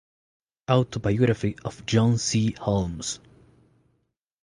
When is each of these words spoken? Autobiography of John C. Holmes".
Autobiography 0.67 1.55
of 1.63 1.85
John 1.85 2.17
C. 2.17 2.53
Holmes". 2.53 3.19